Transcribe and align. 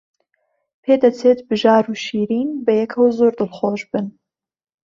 پێدەچێت 0.83 1.39
بژار 1.49 1.85
و 1.91 1.93
شیرین 2.03 2.49
بەیەکەوە 2.65 3.09
زۆر 3.17 3.33
دڵخۆش 3.39 3.81
بن. 3.91 4.05